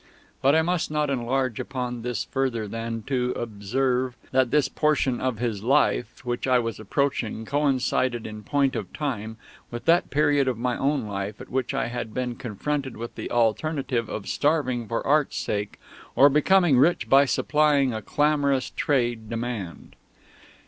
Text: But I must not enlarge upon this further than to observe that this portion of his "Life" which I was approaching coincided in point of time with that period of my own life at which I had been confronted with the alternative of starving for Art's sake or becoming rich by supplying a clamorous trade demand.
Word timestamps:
But 0.41 0.55
I 0.55 0.63
must 0.63 0.89
not 0.89 1.11
enlarge 1.11 1.59
upon 1.59 2.01
this 2.01 2.23
further 2.23 2.67
than 2.67 3.03
to 3.03 3.33
observe 3.37 4.15
that 4.31 4.49
this 4.49 4.67
portion 4.67 5.21
of 5.21 5.37
his 5.37 5.61
"Life" 5.61 6.25
which 6.25 6.47
I 6.47 6.57
was 6.57 6.79
approaching 6.79 7.45
coincided 7.45 8.25
in 8.25 8.41
point 8.41 8.75
of 8.75 8.91
time 8.93 9.37
with 9.69 9.85
that 9.85 10.09
period 10.09 10.47
of 10.47 10.57
my 10.57 10.75
own 10.75 11.05
life 11.05 11.39
at 11.39 11.49
which 11.51 11.75
I 11.75 11.85
had 11.89 12.15
been 12.15 12.35
confronted 12.35 12.97
with 12.97 13.13
the 13.13 13.29
alternative 13.29 14.09
of 14.09 14.27
starving 14.27 14.87
for 14.87 15.05
Art's 15.05 15.37
sake 15.37 15.79
or 16.15 16.29
becoming 16.29 16.79
rich 16.79 17.07
by 17.07 17.25
supplying 17.25 17.93
a 17.93 18.01
clamorous 18.01 18.71
trade 18.71 19.29
demand. 19.29 19.95